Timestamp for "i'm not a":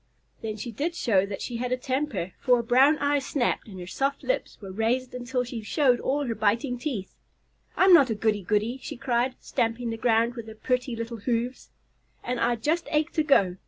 7.77-8.15